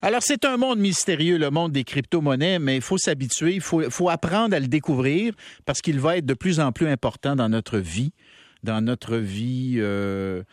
[0.00, 4.08] Alors, c'est un monde mystérieux, le monde des crypto-monnaies, mais il faut s'habituer, il faut,
[4.08, 5.34] apprendre à le découvrir
[5.66, 8.12] parce qu'il va être de plus en plus important dans notre vie,
[8.62, 10.44] dans notre vie euh,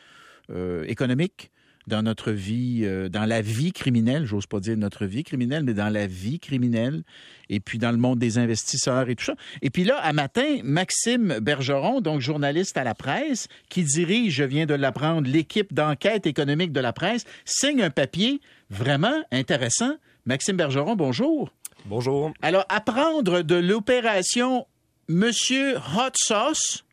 [0.50, 1.52] euh, économique,
[1.86, 5.75] dans notre vie, euh, dans la vie criminelle, j'ose pas dire notre vie criminelle, mais
[5.75, 7.04] dans la vie criminelle,
[7.50, 9.36] et puis dans le monde des investisseurs et tout ça.
[9.62, 14.43] Et puis là, à matin, Maxime Bergeron, donc journaliste à la presse, qui dirige, je
[14.43, 19.95] viens de l'apprendre, l'équipe d'enquête économique de la presse, signe un papier vraiment intéressant.
[20.25, 21.52] Maxime Bergeron, bonjour.
[21.85, 22.34] Bonjour.
[22.41, 24.66] Alors, apprendre de l'opération
[25.07, 26.84] Monsieur Hot Sauce,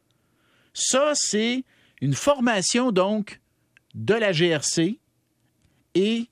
[0.74, 1.64] ça, c'est
[2.00, 3.40] une formation, donc,
[3.94, 4.98] de la GRC
[5.94, 6.28] et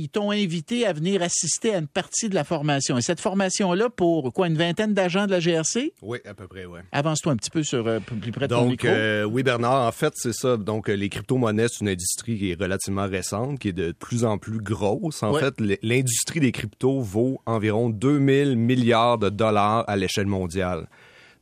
[0.00, 2.96] ils t'ont invité à venir assister à une partie de la formation.
[2.98, 5.92] Et cette formation-là, pour quoi, une vingtaine d'agents de la GRC?
[6.02, 6.80] Oui, à peu près, oui.
[6.92, 8.88] Avance-toi un petit peu sur euh, plus près de Donc, ton micro.
[8.88, 10.56] euh, oui, Bernard, en fait, c'est ça.
[10.56, 14.24] Donc, euh, les crypto-monnaies, c'est une industrie qui est relativement récente, qui est de plus
[14.24, 15.22] en plus grosse.
[15.22, 15.40] En Ouais.
[15.40, 20.88] fait, l'industrie des cryptos vaut environ 2000 milliards de dollars à l'échelle mondiale.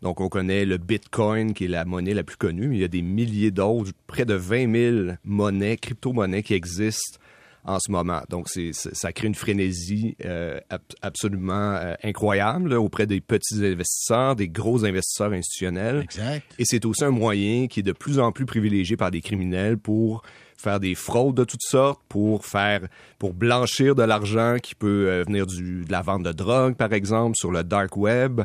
[0.02, 2.84] Donc, on connaît le Bitcoin, qui est la monnaie la plus connue, mais il y
[2.84, 4.72] a des milliers d'autres, près de 20
[5.06, 7.18] 000 monnaies, crypto-monnaies qui existent
[7.64, 8.22] en ce moment.
[8.30, 13.64] Donc, c'est, ça crée une frénésie euh, ab- absolument euh, incroyable là, auprès des petits
[13.64, 16.00] investisseurs, des gros investisseurs institutionnels.
[16.02, 16.46] Exact.
[16.58, 19.76] Et c'est aussi un moyen qui est de plus en plus privilégié par des criminels
[19.78, 20.22] pour
[20.56, 25.22] faire des fraudes de toutes sortes, pour faire, pour blanchir de l'argent qui peut euh,
[25.24, 28.40] venir du, de la vente de drogue, par exemple, sur le dark web,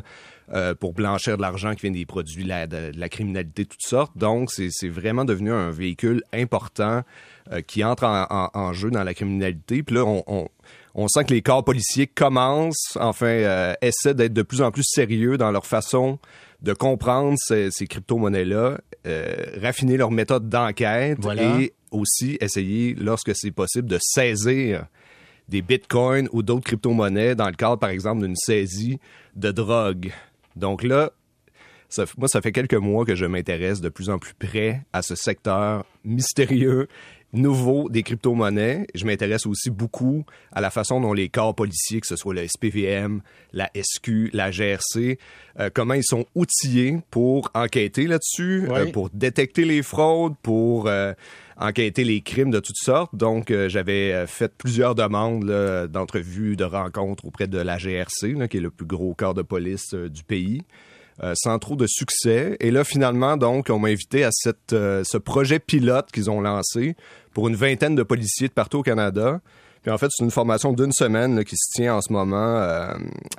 [0.52, 3.68] euh, pour blanchir de l'argent qui vient des produits la- de, de la criminalité de
[3.68, 4.12] toutes sortes.
[4.16, 7.02] Donc, c'est vraiment devenu un véhicule important
[7.52, 9.82] euh, qui entre en, en- en jeu dans la criminalité.
[9.82, 10.48] Puis là, on, on,
[10.94, 14.84] on sent que les corps policiers commencent, enfin, euh, essaient d'être de plus en plus
[14.84, 16.18] sérieux dans leur façon
[16.62, 21.60] de comprendre ces, ces crypto-monnaies-là, euh, raffiner leur méthode d'enquête Voilà.
[21.60, 24.86] et aussi essayer, lorsque c'est possible, de saisir
[25.48, 28.98] des bitcoins ou d'autres crypto-monnaies dans le cadre, par exemple, d'une saisie
[29.36, 30.10] de drogue.
[30.56, 31.12] Donc là,
[31.88, 35.02] ça, moi, ça fait quelques mois que je m'intéresse de plus en plus près à
[35.02, 36.88] ce secteur mystérieux,
[37.32, 38.86] nouveau des crypto-monnaies.
[38.94, 42.46] Je m'intéresse aussi beaucoup à la façon dont les corps policiers, que ce soit le
[42.46, 43.20] SPVM,
[43.52, 45.18] la SQ, la GRC,
[45.60, 48.74] euh, comment ils sont outillés pour enquêter là-dessus, Oui.
[48.78, 51.12] euh, pour détecter les fraudes, pour euh,
[51.56, 53.14] enquêter les crimes de toutes sortes.
[53.14, 55.44] Donc, euh, j'avais euh, fait plusieurs demandes
[55.90, 59.94] d'entrevues, de rencontres auprès de la GRC, qui est le plus gros corps de police
[59.94, 60.62] euh, du pays.
[61.34, 62.56] Sans trop de succès.
[62.58, 66.96] Et là, finalement, donc, on m'a invité à ce projet pilote qu'ils ont lancé
[67.32, 69.40] pour une vingtaine de policiers de partout au Canada.
[69.82, 72.66] Puis en fait, c'est une formation d'une semaine qui se tient en ce moment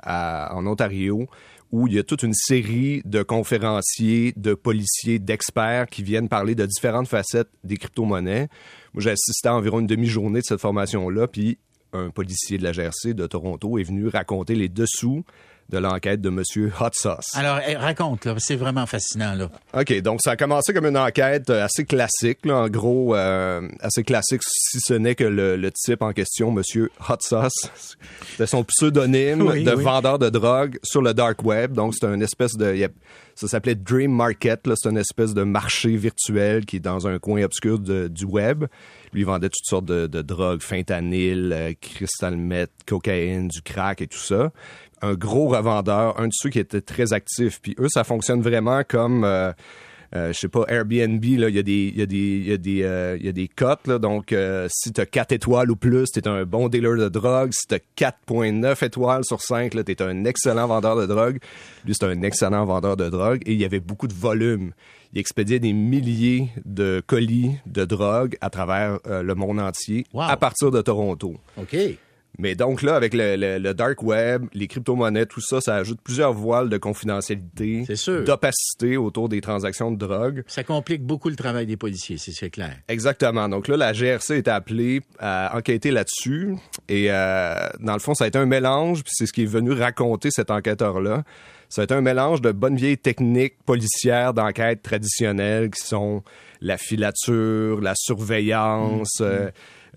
[0.06, 1.26] en Ontario,
[1.72, 6.54] où il y a toute une série de conférenciers, de policiers, d'experts qui viennent parler
[6.54, 8.48] de différentes facettes des crypto-monnaies.
[8.94, 11.58] Moi, j'ai assisté à environ une demi-journée de cette formation-là, puis
[11.92, 15.24] un policier de la GRC de Toronto est venu raconter les dessous
[15.68, 17.34] de l'enquête de Monsieur Hot Sauce.
[17.34, 19.50] Alors, eh, raconte, c'est vraiment fascinant, là.
[19.74, 23.68] OK, donc ça a commencé comme une enquête euh, assez classique, là, en gros, euh,
[23.80, 27.96] assez classique, si ce n'est que le, le type en question, Monsieur Hot Sauce,
[28.30, 29.82] c'était son pseudonyme Oui, de oui.
[29.84, 31.72] vendeur de drogue sur le dark web.
[31.72, 32.88] Donc c'est une espèce de,
[33.34, 37.42] ça s'appelait Dream Market, c'est une espèce de marché virtuel qui est dans un coin
[37.42, 38.64] obscur de- du web.
[39.12, 44.00] Lui il vendait toutes sortes de, de drogues, fentanyl, euh, crystal meth, cocaïne, du crack
[44.02, 44.52] et tout ça
[45.02, 47.60] un gros revendeur, un de ceux qui était très actif.
[47.62, 49.52] Puis eux, ça fonctionne vraiment comme, euh,
[50.14, 52.46] euh, je sais pas, Airbnb, là, il y a des, il y a des, il
[52.48, 53.98] y a des, euh, il y a des cotes, là.
[53.98, 57.50] Donc, euh, si t'as 4 étoiles ou plus, t'es un bon dealer de drogue.
[57.52, 61.38] Si t'as 4.9 étoiles sur 5, là, t'es un excellent vendeur de drogue.
[61.84, 63.42] Lui, c'est un excellent vendeur de drogue.
[63.46, 64.72] Et il y avait beaucoup de volume.
[65.12, 70.22] Il expédiait des milliers de colis de drogue à travers euh, le monde entier Wow.
[70.22, 71.34] à partir de Toronto.
[71.56, 71.76] OK.
[72.38, 76.00] Mais donc là, avec le, le- le dark web, les crypto-monnaies, tout ça, ça ajoute
[76.02, 77.84] plusieurs voiles de confidentialité,
[78.24, 80.44] d'opacité autour des transactions de drogue.
[80.46, 82.76] Ça complique beaucoup le travail des policiers, c'est clair.
[82.88, 83.48] Exactement.
[83.48, 86.56] Donc là, la GRC est appelée à enquêter là-dessus.
[86.88, 89.46] Et euh, dans le fond, ça a été un mélange, puis c'est ce qui est
[89.46, 91.24] venu raconter cet enquêteur-là.
[91.68, 96.22] Ça a été un mélange de bonnes vieilles techniques policières d'enquête traditionnelles qui sont
[96.60, 99.50] la filature, la surveillance, euh,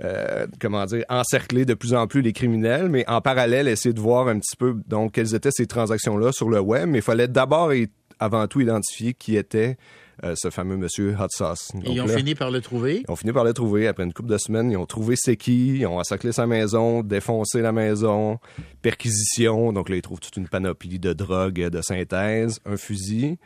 [0.04, 4.00] euh, comment dire, encercler de plus en plus les criminels, mais en parallèle, essayer de
[4.00, 6.88] voir un petit peu donc quelles étaient ces transactions-là sur le web.
[6.88, 9.78] Mais il fallait d'abord et avant tout identifier qui était
[10.24, 11.72] euh, ce fameux monsieur Hot Sauce.
[11.74, 13.04] Donc ils ont là, fini par le trouver?
[13.08, 14.72] ils ont fini par le trouver après une couple de semaines.
[14.72, 18.40] Ils ont trouvé c'est qui, ils ont encerclé sa maison, défoncé la maison,
[18.82, 19.72] perquisition.
[19.72, 23.38] Donc là, ils trouvent toute une panoplie de drogue de synthèse, un fusil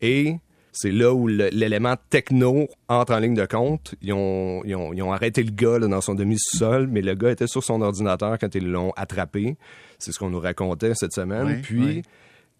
[0.00, 0.36] et
[0.72, 3.94] c'est là où l'élément techno entre en ligne de compte.
[4.02, 7.14] Ils ont, ils ont, ils ont arrêté le gars là, dans son demi-sol, mais le
[7.14, 9.56] gars était sur son ordinateur quand ils l'ont attrapé.
[9.98, 11.60] C'est ce qu'on nous racontait cette semaine.
[11.62, 12.02] Puis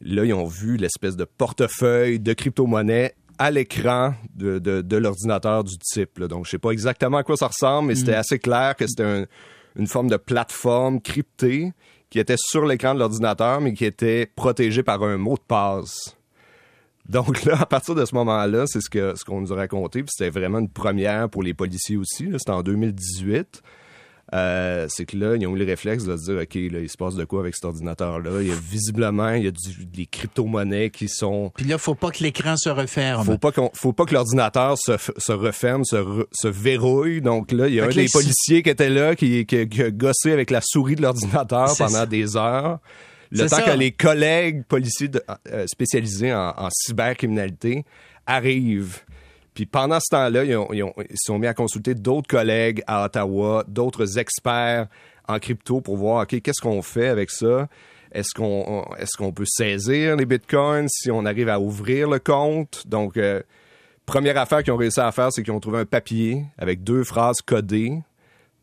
[0.00, 5.64] là, ils ont vu l'espèce de portefeuille de crypto-monnaie à l'écran de, de, de l'ordinateur
[5.64, 6.18] du type.
[6.18, 6.28] Là.
[6.28, 8.20] Donc, je sais pas exactement à quoi ça ressemble, mais c'était mm.
[8.20, 9.24] assez clair que c'était un,
[9.76, 11.72] une forme de plateforme cryptée
[12.10, 16.16] qui était sur l'écran de l'ordinateur, mais qui était protégée par un mot de passe.
[17.10, 20.02] Donc là, à partir de ce moment-là, c'est ce que ce qu'on nous a raconté,
[20.02, 22.28] puis c'était vraiment une première pour les policiers aussi.
[22.38, 23.62] C'était en 2018.
[24.32, 26.88] Euh, c'est que là, ils ont eu le réflexe de se dire, OK, là, il
[26.88, 28.42] se passe de quoi avec cet ordinateur-là?
[28.42, 29.50] Il y a visiblement, il y a
[29.92, 31.50] des crypto-monnaies qui sont...
[31.56, 33.24] Puis là, faut pas que l'écran se referme.
[33.24, 37.20] Faut pas faut pas que l'ordinateur se, se referme, se, se verrouille.
[37.20, 39.90] Donc là, il y a un des policiers qui était là, qui, qui, qui, a
[39.90, 42.78] gossé avec la souris de l'ordinateur pendant des heures.
[43.30, 45.10] Le temps que les collègues policiers
[45.48, 47.84] euh, spécialisés en, en cybercriminalité
[48.26, 49.00] arrivent.
[49.54, 54.18] Puis pendant ce temps-là, ils, ils, sont mis à consulter d'autres collègues à Ottawa, d'autres
[54.18, 54.86] experts
[55.28, 57.68] en crypto pour voir, OK, qu'est-ce qu'on fait avec ça?
[58.12, 62.82] Est-ce qu'on est-ce qu'on peut saisir les bitcoins si on arrive à ouvrir le compte?
[62.86, 63.40] Donc, euh,
[64.04, 67.04] première affaire qu'ils ont réussi à faire, c'est qu'ils ont trouvé un papier avec deux
[67.04, 67.98] phrases codées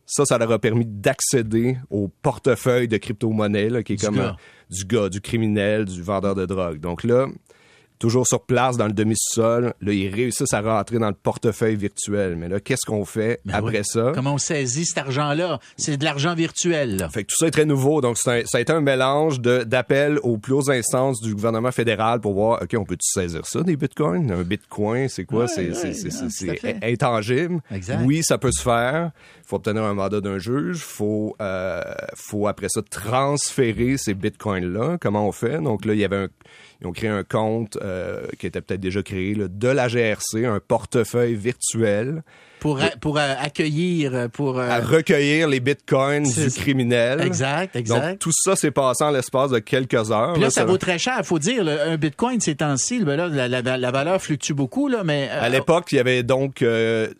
[0.07, 4.31] ça, ça leur a permis d'accéder au portefeuille de crypto-monnaie, qui est comme euh,
[4.69, 6.79] du gars, du criminel, du vendeur de drogue.
[6.79, 7.27] Donc là,
[7.99, 9.73] toujours sur place dans le demi-sol.
[9.81, 12.35] Là, ils réussissent à rentrer dans le portefeuille virtuel.
[12.35, 14.11] Mais là, qu'est-ce qu'on fait ben après ça?
[14.13, 15.59] Comment on saisit cet argent-là?
[15.77, 17.07] C'est de l'argent virtuel.
[17.11, 18.01] Fait que tout ça est très nouveau.
[18.01, 22.33] Donc, ça a été un mélange d'appels aux plus hautes instances du gouvernement fédéral pour
[22.33, 24.31] voir, OK, on peut-tu saisir ça, des bitcoins?
[24.31, 25.47] Un bitcoin, c'est quoi?
[25.47, 25.71] c'est
[26.83, 27.61] intangible.
[28.03, 29.11] Oui, ça peut se faire.
[29.43, 30.77] Il faut obtenir un mandat d'un juge.
[30.77, 31.81] Faut, euh,
[32.15, 34.97] faut après ça transférer ces bitcoins-là.
[34.99, 35.61] Comment on fait?
[35.61, 36.27] Donc là, il y avait un
[36.81, 40.59] ils ont créé un compte euh, qui était peut-être déjà créé de la GRC, un
[40.59, 42.21] portefeuille virtuel.
[42.59, 44.59] Pour, pour euh, accueillir, euh, pour...
[44.59, 47.21] À recueillir les bitcoins du criminel.
[47.21, 48.09] Exact, exact.
[48.09, 50.33] Donc, tout ça s'est passé en l'espace de quelques heures.
[50.33, 51.15] Puis là, ça, vaut très cher.
[51.19, 55.29] Il faut dire, un bitcoin, ces temps-ci, ben la, la, valeur fluctue beaucoup, là, mais...
[55.29, 56.63] À l'époque, il y avait donc,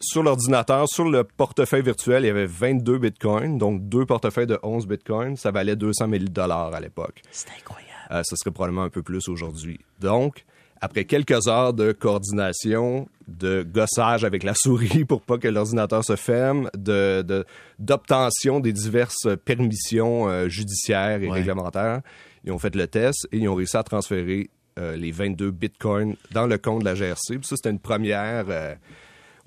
[0.01, 4.59] sur l'ordinateur, sur le portefeuille virtuel, il y avait 22 bitcoins, donc deux portefeuilles de
[4.63, 5.36] 11 bitcoins.
[5.38, 7.21] Ça valait 200 000 dollars à l'époque.
[7.31, 7.87] C'est incroyable.
[8.12, 9.80] Euh, ce serait probablement un peu plus aujourd'hui.
[10.00, 10.45] Donc,
[10.80, 16.15] après quelques heures de coordination, de gossage avec la souris pour pas que l'ordinateur se
[16.15, 17.45] ferme, de,
[17.80, 22.01] d'obtention des diverses permissions euh, judiciaires et réglementaires,
[22.45, 24.50] ils ont fait le test et ils ont réussi à transférer
[24.80, 27.39] euh, les 22 bitcoins dans le compte de la GRC.
[27.39, 28.45] Puis ça, c'était une première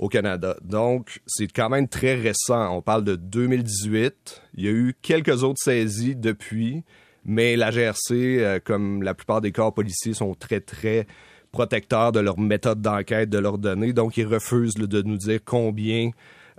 [0.01, 0.57] au Canada.
[0.63, 2.75] Donc, c'est quand même très récent.
[2.75, 4.43] On parle de 2018.
[4.55, 6.85] Il y a eu quelques autres saisies depuis.
[7.25, 11.07] Mais la GRC, euh, comme la plupart des corps policiers, sont très, très
[11.53, 13.93] protecteurs de leur méthode d'enquête, de leurs données.
[13.93, 16.11] Donc, ils refusent de nous dire combien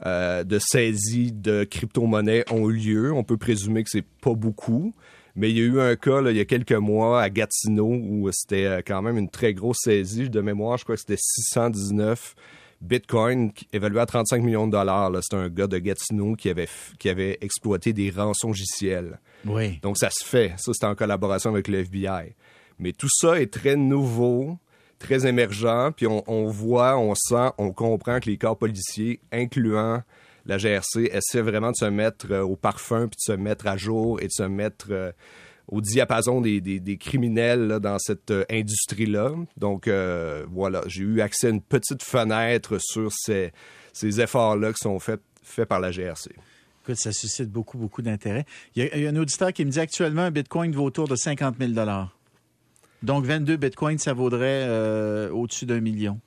[0.06, 3.13] euh, de saisies de crypto-monnaies ont eu lieu.
[3.13, 4.94] On peut présumer que c'est pas beaucoup.
[5.36, 8.30] Mais il y a eu un cas il y a quelques mois à Gatineau où
[8.31, 10.30] c'était euh, quand même une très grosse saisie.
[10.30, 12.36] De mémoire, je crois que c'était 619
[12.81, 15.12] Bitcoin évalué à 35 millions de dollars.
[15.22, 16.68] C'est un gars de Gatineau qui avait,
[17.00, 19.19] qui avait exploité des rançongiciels.
[19.45, 19.80] Oui.
[19.81, 20.54] Donc ça se fait.
[20.57, 22.36] Ça, c'est en collaboration avec le FBI.
[22.80, 24.57] Mais tout ça est très nouveau,
[24.98, 30.01] très émergent, puis on, voit, on sent, on comprend que les corps policiers, incluant
[30.48, 33.77] la GRC, essaient vraiment de se mettre euh, au parfum, puis de se mettre à
[33.77, 34.88] jour et de se mettre...
[34.89, 35.12] Euh,
[35.72, 39.32] au diapason des, des, criminels dans cette euh, industrie-là.
[39.58, 43.54] Donc euh, voilà, j'ai eu accès à une petite fenêtre sur ces,
[43.94, 46.30] ces efforts-là qui sont faits, faits par la GRC.
[46.84, 48.46] Écoute, ça suscite beaucoup, beaucoup d'intérêt.
[48.75, 51.56] Il, y, a, un auditeur qui me dit actuellement un bitcoin vaut autour de 50
[51.58, 51.72] 000
[53.01, 56.20] Donc 22 bitcoins, ça vaudrait euh, au-dessus d'un million.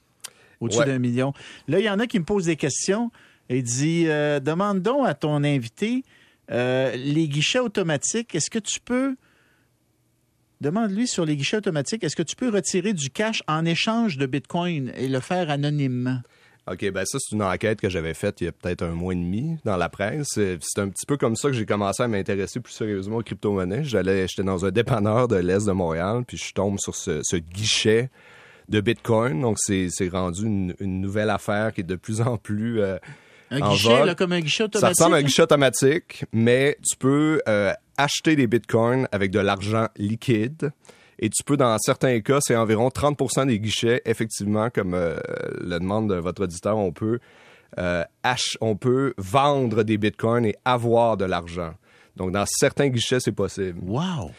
[0.60, 1.34] Au-dessus d'un million.
[1.68, 3.10] Là, il y en a qui me posent des questions
[3.50, 6.02] et dit demande donc à ton invité
[6.48, 9.16] les guichets automatiques, est-ce que tu peux
[10.64, 14.24] Demande-lui sur les guichets automatiques, est-ce que tu peux retirer du cash en échange de
[14.24, 16.20] Bitcoin et le faire anonymement?
[16.66, 19.12] OK, ben ça, c'est une enquête que j'avais faite il y a peut-être un mois
[19.12, 20.28] et demi dans la presse.
[20.32, 23.84] C'est un petit peu comme ça que j'ai commencé à m'intéresser plus sérieusement aux crypto-monnaies.
[23.84, 28.08] J'allais, j'étais dans un dépanneur de l'Est de Montréal, puis je tombe sur ce, guichet
[28.70, 29.42] de Bitcoin.
[29.42, 32.80] Donc, c'est rendu une, nouvelle affaire qui est de plus en plus...
[32.80, 32.96] Euh,
[33.62, 34.96] un guichet, là, comme un guichet automatique.
[34.96, 39.40] Ça ressemble à un guichet automatique, mais tu peux euh, acheter des bitcoins avec de
[39.40, 40.72] l'argent liquide.
[41.18, 45.16] Et tu peux, dans certains cas, c'est environ 30% des guichets, effectivement, comme euh,
[45.60, 47.20] le demande de votre auditeur, on peut,
[47.78, 48.04] euh,
[48.60, 51.74] on peut vendre des bitcoins et avoir de l'argent.
[52.16, 53.78] Donc, dans certains guichets, c'est possible.
[53.82, 54.32] Wow!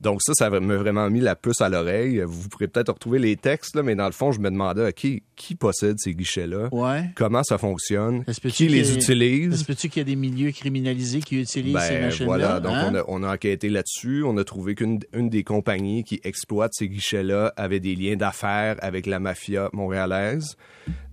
[0.00, 2.22] Donc ça, ça m'a vraiment mis la puce à l'oreille.
[2.26, 5.22] Vous pourrez peut-être retrouver les textes, là, mais dans le fond, je me demandais qui,
[5.36, 7.10] qui possède ces guichets-là, Ouais.
[7.16, 9.56] comment ça fonctionne, qui les utilise?
[9.60, 12.26] Se peut-tu qu'il y a des milieux criminalisés qui utilisent ces Ben machines-là?
[12.26, 12.90] voilà, donc hein?
[12.92, 14.22] on, a, on a enquêté là-dessus.
[14.24, 18.76] On a trouvé qu'une une des compagnies qui exploite ces guichets-là avait des liens d'affaires
[18.80, 20.56] avec la mafia montréalaise.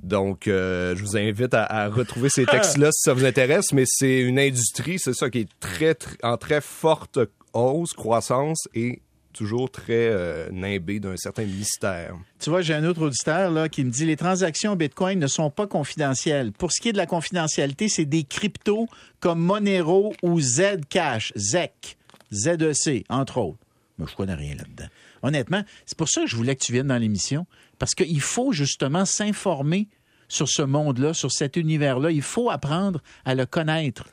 [0.02, 3.74] Donc, euh, je vous invite à, à retrouver ces textes-là si ça vous intéresse.
[3.74, 7.20] Mais c'est une industrie, c'est ça, qui est très, tr- en très forte
[7.54, 9.02] hausse, croissance et
[9.34, 12.16] toujours très euh, nimbée d'un certain mystère.
[12.40, 15.52] Tu vois, j'ai un autre auditeur là, qui me dit les transactions Bitcoin ne sont
[15.52, 16.52] pas confidentielles.
[16.52, 18.88] Pour ce qui est de la confidentialité, c'est des cryptos
[19.20, 21.98] comme Monero ou Zcash, ZEC,
[22.34, 23.60] ZEC, entre autres.
[24.00, 24.88] Mais je connais rien là-dedans.
[25.22, 27.46] Honnêtement, c'est pour ça que je voulais que tu viennes dans l'émission,
[27.80, 29.88] parce qu'il faut justement s'informer
[30.28, 32.12] sur ce monde-là, sur cet univers-là.
[32.12, 34.06] Il faut apprendre à le connaître.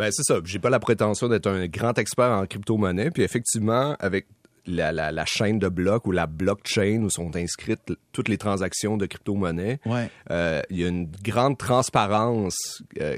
[0.00, 0.40] Ben c'est ça.
[0.44, 3.10] J'ai pas la prétention d'être un grand expert en crypto-monnaie.
[3.10, 4.26] Puis effectivement, avec
[4.66, 8.96] la, la- la chaîne de blocs ou la blockchain où sont inscrites toutes les transactions
[8.96, 10.10] de crypto-monnaie, Ouais.
[10.30, 13.16] euh, il y a une grande transparence euh,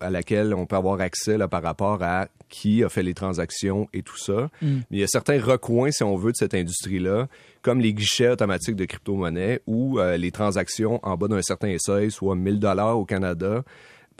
[0.00, 3.88] à laquelle on peut avoir accès là, par rapport à qui a fait les transactions
[3.92, 4.50] et tout ça.
[4.62, 7.28] Mais il y a certains recoins, si on veut, de cette industrie-là,
[7.62, 12.10] comme les guichets automatiques de crypto-monnaie ou euh, les transactions en bas d'un certain seuil,
[12.10, 13.62] soit 1000 dollars au Canada,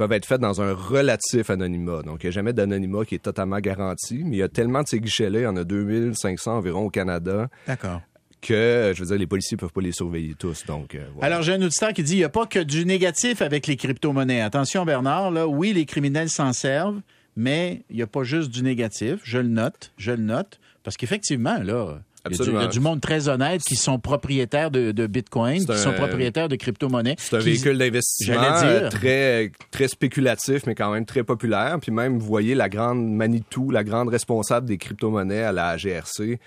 [0.01, 2.01] peuvent être faites dans un relatif anonymat.
[2.01, 4.83] Donc, il n'y a jamais d'anonymat qui est totalement garanti, mais il y a tellement
[4.83, 8.01] de ces guichets-là, il y en a 2500 environ au Canada, D'accord.
[8.41, 10.65] que, je veux dire, les policiers peuvent pas les surveiller tous.
[10.65, 11.27] Donc, euh, voilà.
[11.27, 13.77] Alors, j'ai un auditeur qui dit il n'y a pas que du négatif avec les
[13.77, 14.41] crypto-monnaies.
[14.41, 17.03] Attention, Bernard, là, oui, les criminels s'en servent,
[17.37, 19.21] mais il n'y a pas juste du négatif.
[19.23, 22.01] Je le note, je le note, parce qu'effectivement, là.
[22.29, 22.67] Il y, a du, il y a Absolument.
[22.71, 27.15] du monde très honnête qui sont propriétaires de, de Bitcoin, qui sont propriétaires de crypto-monnaies.
[27.19, 31.79] C'est un qui- véhicule d'investissement euh, très, très spéculatif, mais quand même très populaire.
[31.81, 36.39] Puis même, vous voyez, la grande Manitou, la grande responsable des crypto-monnaies à la GRC,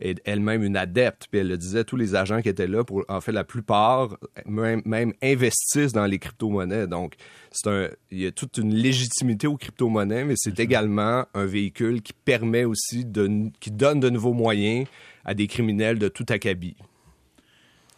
[0.00, 1.28] est elle-même une adepte.
[1.30, 4.16] Puis elle le disait, tous les agents qui étaient là, pour, en fait, la plupart,
[4.46, 6.86] même, même investissent dans les crypto-monnaies.
[6.86, 7.14] Donc,
[7.50, 12.02] c'est un, il y a toute une légitimité aux crypto-monnaies, mais c'est également un véhicule
[12.02, 14.86] qui permet aussi de, qui donne de nouveaux moyens
[15.24, 16.76] à des criminels de tout acabit.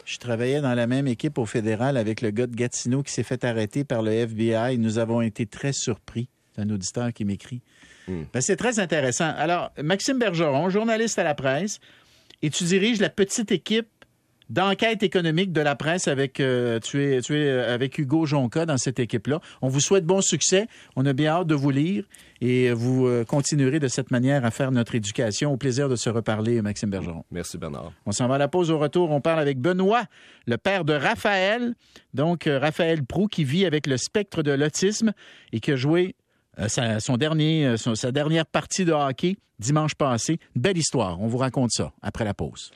[0.04, 3.22] Je travaillais dans la même équipe au fédéral avec le gars de Gatineau qui s'est
[3.22, 4.76] fait arrêter par le FBI.
[4.76, 6.28] Nous avons été très surpris.
[6.54, 7.62] C'est un auditeur qui m'écrit.
[8.06, 8.22] Hmm.
[8.32, 9.32] Ben, c'est très intéressant.
[9.36, 11.80] Alors, Maxime Bergeron, journaliste à la presse,
[12.42, 13.88] et tu diriges la petite équipe
[14.50, 18.66] d'enquête économique de la presse avec euh, tu es tu es euh, avec Hugo Jonca
[18.66, 19.40] dans cette équipe-là.
[19.62, 20.66] On vous souhaite bon succès.
[20.96, 22.04] On a bien hâte de vous lire
[22.40, 25.52] et vous euh, continuerez de cette manière à faire notre éducation.
[25.52, 27.24] Au plaisir de se reparler, Maxime Bergeron.
[27.30, 27.92] Merci, Bernard.
[28.04, 29.10] On s'en va à la pause au retour.
[29.10, 30.04] On parle avec Benoît,
[30.46, 31.74] le père de Raphaël.
[32.12, 35.12] Donc, euh, Raphaël Prou, qui vit avec le spectre de l'autisme
[35.52, 36.16] et qui a joué
[36.68, 40.38] sa, son dernier, euh, sa dernière partie de hockey dimanche passé.
[40.54, 41.20] Belle histoire.
[41.20, 42.72] On vous raconte ça après la pause.